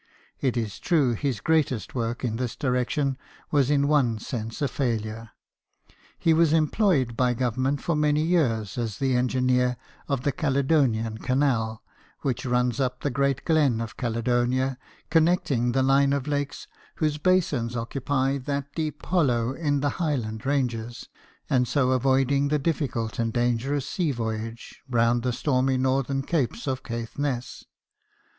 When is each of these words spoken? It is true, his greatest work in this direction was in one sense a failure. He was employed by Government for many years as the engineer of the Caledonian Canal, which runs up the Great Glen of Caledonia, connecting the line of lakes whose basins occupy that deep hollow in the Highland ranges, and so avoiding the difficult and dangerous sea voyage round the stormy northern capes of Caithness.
It 0.39 0.57
is 0.57 0.79
true, 0.79 1.13
his 1.13 1.41
greatest 1.41 1.93
work 1.93 2.23
in 2.23 2.37
this 2.37 2.55
direction 2.55 3.19
was 3.51 3.69
in 3.69 3.87
one 3.87 4.17
sense 4.17 4.59
a 4.59 4.67
failure. 4.67 5.29
He 6.17 6.33
was 6.33 6.53
employed 6.53 7.15
by 7.15 7.35
Government 7.35 7.81
for 7.83 7.95
many 7.95 8.23
years 8.23 8.79
as 8.79 8.97
the 8.97 9.15
engineer 9.15 9.77
of 10.07 10.21
the 10.23 10.31
Caledonian 10.31 11.19
Canal, 11.19 11.83
which 12.21 12.47
runs 12.47 12.79
up 12.79 13.01
the 13.01 13.11
Great 13.11 13.45
Glen 13.45 13.79
of 13.79 13.95
Caledonia, 13.95 14.79
connecting 15.11 15.71
the 15.71 15.83
line 15.83 16.13
of 16.13 16.25
lakes 16.27 16.65
whose 16.95 17.19
basins 17.19 17.75
occupy 17.75 18.39
that 18.39 18.73
deep 18.73 19.05
hollow 19.05 19.53
in 19.53 19.81
the 19.81 19.89
Highland 20.01 20.47
ranges, 20.47 21.09
and 21.47 21.67
so 21.67 21.91
avoiding 21.91 22.47
the 22.47 22.57
difficult 22.57 23.19
and 23.19 23.31
dangerous 23.31 23.87
sea 23.87 24.11
voyage 24.11 24.81
round 24.89 25.21
the 25.21 25.31
stormy 25.31 25.77
northern 25.77 26.23
capes 26.23 26.65
of 26.65 26.81
Caithness. 26.81 27.65